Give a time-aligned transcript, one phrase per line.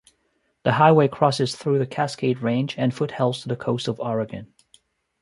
[0.63, 4.51] The highway crosses through the Cascade Range and foothills to the coast of Oregon.